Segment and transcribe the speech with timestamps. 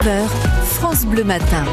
[0.00, 1.64] France Bleu Matin.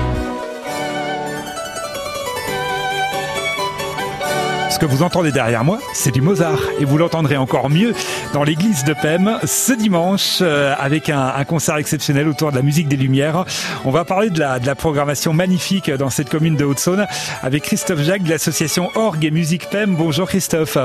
[4.71, 6.59] Ce que vous entendez derrière moi, c'est du Mozart.
[6.79, 7.93] Et vous l'entendrez encore mieux
[8.33, 12.63] dans l'église de Pem ce dimanche euh, avec un, un, concert exceptionnel autour de la
[12.63, 13.45] musique des Lumières.
[13.85, 17.05] On va parler de la, de la programmation magnifique dans cette commune de Haute-Saône
[17.43, 19.95] avec Christophe Jacques de l'association Orgue et Musique Pem.
[19.95, 20.79] Bonjour Christophe.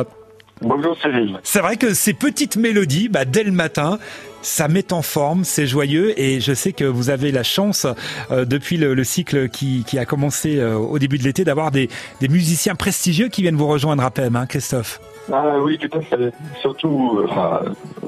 [0.62, 1.38] Bonjour Cyril.
[1.42, 3.98] C'est vrai que ces petites mélodies, bah, dès le matin,
[4.42, 7.86] ça met en forme, c'est joyeux et je sais que vous avez la chance
[8.30, 11.70] euh, depuis le, le, cycle qui, qui a commencé euh, au début de l'été d'avoir
[11.70, 11.88] des,
[12.20, 15.00] des, musiciens prestigieux qui viennent vous rejoindre à PEM, hein, Christophe.
[15.32, 16.32] Ah oui, tout à fait.
[16.60, 17.60] Surtout, enfin,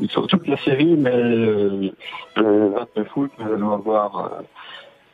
[0.09, 1.91] sur toute la série, mais euh,
[2.37, 4.43] le 29 août, nous allons avoir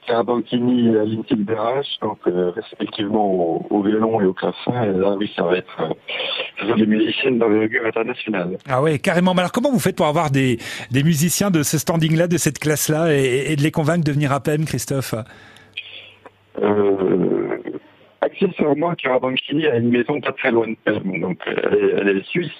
[0.08, 1.22] Carabanchini et Aline
[2.00, 4.84] donc euh, respectivement au, au, violon et au clavecin.
[4.84, 5.94] Et là, oui, ça va être
[6.62, 8.56] euh, des musiciennes d'envergure internationale.
[8.68, 9.34] Ah ouais, carrément.
[9.34, 10.58] Mais alors, comment vous faites pour avoir des,
[10.90, 14.32] des musiciens de ce standing-là, de cette classe-là, et, et, de les convaincre de venir
[14.32, 15.14] à PEM, Christophe?
[16.62, 17.58] Euh,
[18.20, 22.24] Accessoirement, Carabanchini a une maison pas très loin de Pem, donc elle est, elle est
[22.26, 22.50] suisse,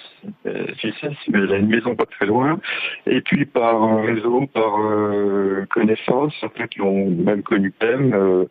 [0.49, 2.59] euh, suissesse, mais elle a une maison pas très loin.
[3.05, 8.45] Et puis par réseau, par euh, connaissance, certains qui ont même connu Pem, euh,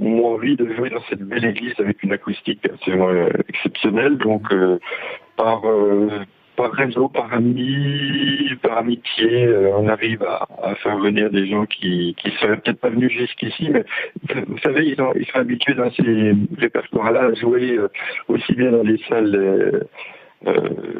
[0.00, 3.10] ont envie de jouer dans cette belle église avec une acoustique absolument
[3.48, 4.18] exceptionnelle.
[4.18, 4.48] Donc
[5.36, 5.62] par
[6.56, 12.14] par réseau, par ami, par amitié, euh, on arrive à, faire venir des gens qui
[12.18, 13.84] qui seraient peut-être pas venus jusqu'ici, mais
[14.46, 17.88] vous savez, ils, ils sont habitués dans ces répertoires-là à jouer euh,
[18.28, 19.34] aussi bien dans les salles.
[19.34, 19.80] Euh,
[20.46, 20.52] euh,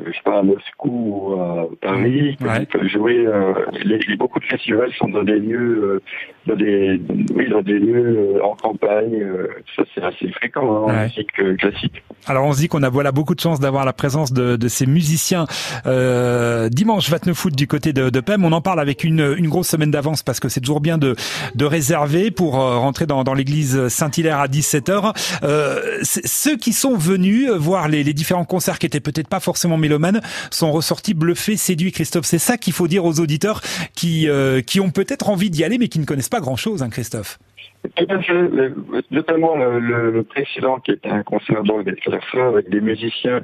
[0.07, 2.89] je sais pas, à Moscou ou à Paris, ouais.
[2.89, 3.25] jouer.
[3.27, 3.53] Euh,
[3.85, 6.03] les, les, beaucoup de festivals sont dans des lieux, euh,
[6.47, 7.01] dans des,
[7.35, 9.25] oui, dans des lieux en campagne.
[9.77, 11.05] ça, c'est assez fréquent hein, en Ouais.
[11.05, 12.03] musique classique.
[12.27, 14.69] Alors on se dit qu'on a voilà beaucoup de chance d'avoir la présence de, de
[14.69, 15.47] ces musiciens
[15.87, 18.45] euh, dimanche 29 août du côté de, de PEM.
[18.45, 21.17] On en parle avec une, une grosse semaine d'avance parce que c'est toujours bien de,
[21.55, 25.13] de réserver pour euh, rentrer dans, dans l'église Saint-Hilaire à 17h.
[25.43, 29.79] Euh, ceux qui sont venus voir les, les différents concerts qui étaient peut-être pas forcément
[29.79, 30.21] mélomanes
[30.51, 31.91] sont ressortis bluffés, séduits.
[31.91, 33.63] Christophe, c'est ça qu'il faut dire aux auditeurs
[33.97, 36.91] qui, euh, qui ont peut-être envie d'y aller mais qui ne connaissent pas grand-chose, hein,
[36.91, 37.39] Christophe.
[37.97, 38.07] Fait,
[39.11, 43.41] notamment le, le, le, précédent qui était un concert de clavecin avec des musiciens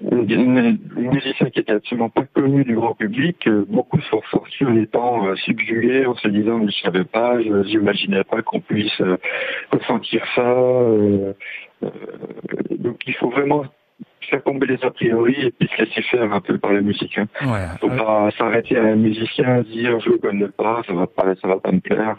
[0.00, 5.26] des musiciens qui étaient absolument pas connus du grand public, beaucoup sont sortis en étant
[5.26, 9.16] euh, subjugués, en se disant je savais pas, je n'imaginais pas qu'on puisse euh,
[9.70, 10.42] ressentir ça.
[10.42, 11.32] Euh,
[12.70, 13.64] donc il faut vraiment
[14.30, 17.18] faire tomber les a priori et puis se laisser faire un peu par la musique.
[17.18, 17.26] Hein.
[17.42, 17.66] Ouais.
[17.80, 21.48] Faut pas s'arrêter à un musicien, dire je le connais pas, ça va pas, ça
[21.48, 22.16] va pas me plaire.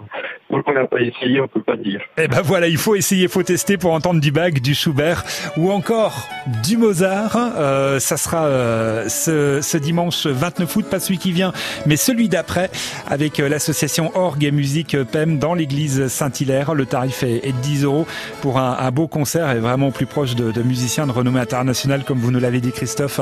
[0.49, 2.01] Donc on n'a pas essayé, on peut pas dire.
[2.17, 5.23] Eh ben voilà, il faut essayer, il faut tester pour entendre du Bach, du Schubert
[5.57, 6.27] ou encore
[6.63, 7.37] du Mozart.
[7.57, 11.53] Euh, ça sera euh, ce, ce, dimanche 29 août, pas celui qui vient,
[11.85, 12.69] mais celui d'après,
[13.09, 16.73] avec euh, l'association Orgue et Musique PEM dans l'église Saint-Hilaire.
[16.73, 18.05] Le tarif est, est, de 10 euros
[18.41, 22.00] pour un, un, beau concert et vraiment plus proche de, de musiciens de renommée internationale,
[22.05, 23.19] comme vous nous l'avez dit, Christophe.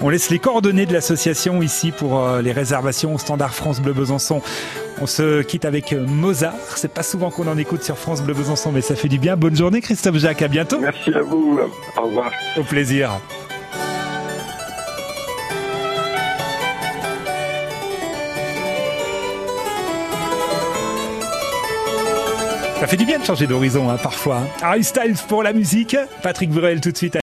[0.00, 3.92] On laisse les coordonnées de l'association ici pour euh, les réservations au standard France Bleu
[3.92, 4.42] Besançon.
[5.00, 6.54] On se quitte avec Mozart.
[6.76, 9.36] C'est pas souvent qu'on en écoute sur France Bleu Besançon, mais ça fait du bien.
[9.36, 10.42] Bonne journée, Christophe Jacques.
[10.42, 10.80] À bientôt.
[10.80, 11.60] Merci à vous.
[11.96, 12.32] Au revoir.
[12.56, 13.20] Au plaisir.
[22.80, 24.42] Ça fait du bien de changer d'horizon, hein, parfois.
[24.62, 25.96] Harry Styles pour la musique.
[26.22, 27.16] Patrick Bruel tout de suite.